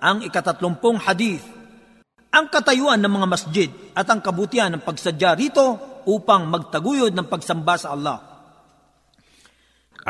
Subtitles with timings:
[0.00, 1.44] Ang ikatatlumpong hadith,
[2.32, 5.76] ang katayuan ng mga masjid at ang kabutihan ng pagsadya rito
[6.08, 8.18] upang magtaguyod ng pagsamba sa Allah.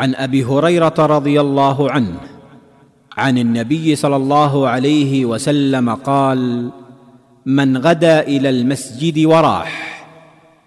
[0.00, 2.20] ابي هريره رضي الله عنه
[3.18, 6.70] عن النبي صلى الله عليه وسلم قال
[7.46, 9.70] من غدا إلى المسجد وراح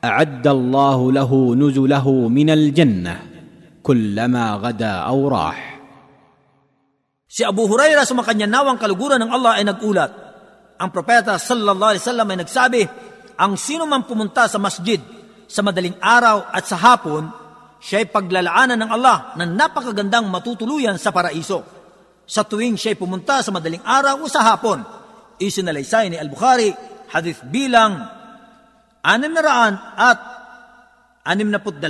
[0.03, 3.15] اعد الله له نزله من الجنه
[3.83, 5.72] كلما غدا أو راح
[7.33, 10.13] Si Abu Huraira sa makanyang nawang kaluguran ng Allah ay nagulat.
[10.77, 12.81] Ang propeta sallallahu alaihi wasallam ay nagsabi,
[13.41, 15.01] ang sino man pumunta sa masjid
[15.49, 17.25] sa madaling araw at sa hapon,
[17.81, 21.65] siya ay paglalaanan ng Allah ng napakagandang matutuluyan sa paraiso.
[22.29, 24.85] Sa tuwing siya pumunta sa madaling araw o sa hapon,
[25.41, 26.69] isinalaysay ni Al-Bukhari,
[27.09, 27.97] hadith bilang
[29.01, 30.19] 600 at
[31.25, 31.81] 62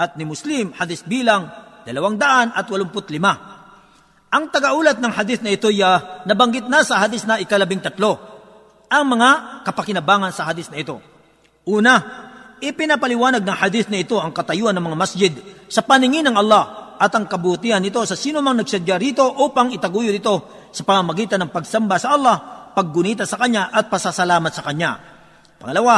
[0.00, 1.52] at ni Muslim, hadith bilang
[1.84, 3.51] 285.
[4.32, 8.16] Ang tagaulat ng hadith na ito ya nabanggit na sa hadith na ikalabing tatlo.
[8.88, 11.04] Ang mga kapakinabangan sa hadith na ito.
[11.68, 12.00] Una,
[12.64, 15.32] ipinapaliwanag ng hadith na ito ang katayuan ng mga masjid
[15.68, 20.08] sa paningin ng Allah at ang kabutihan nito sa sino mang nagsadya rito upang itaguyo
[20.08, 22.36] dito sa pamamagitan ng pagsamba sa Allah,
[22.72, 24.96] paggunita sa Kanya at pasasalamat sa Kanya.
[25.60, 25.96] Pangalawa,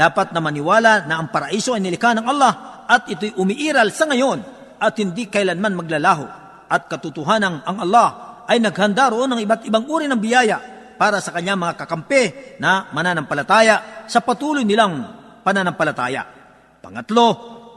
[0.00, 4.40] dapat na maniwala na ang paraiso ay nilikha ng Allah at ito'y umiiral sa ngayon
[4.80, 6.43] at hindi kailanman maglalaho
[6.74, 10.58] at katotohanan ang Allah ay naghanda roon ng iba't ibang uri ng biyaya
[10.98, 12.22] para sa kanyang mga kakampi
[12.58, 15.06] na mananampalataya sa patuloy nilang
[15.46, 16.26] pananampalataya.
[16.82, 17.26] Pangatlo,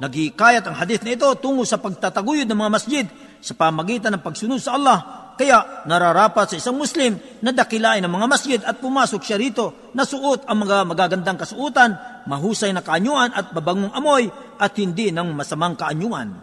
[0.02, 3.06] nagikayat ang hadith na ito tungo sa pagtataguyod ng mga masjid
[3.38, 5.00] sa pamagitan ng pagsunod sa Allah.
[5.38, 7.14] Kaya nararapat sa isang Muslim
[7.46, 11.94] na dakilain ang mga masjid at pumasok siya rito na suot ang mga magagandang kasuotan,
[12.26, 14.26] mahusay na kaanyuan at babangong amoy
[14.58, 16.34] at hindi ng masamang kaanyuan.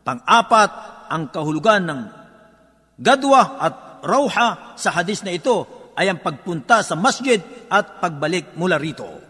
[0.00, 2.00] Pang-apat, ang kahulugan ng
[3.00, 8.78] gadwa at rauha sa hadis na ito ay ang pagpunta sa masjid at pagbalik mula
[8.78, 9.27] rito.